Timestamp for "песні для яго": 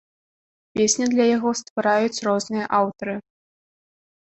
0.77-1.49